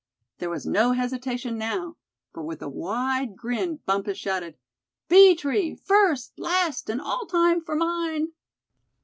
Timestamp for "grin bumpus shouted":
3.35-4.57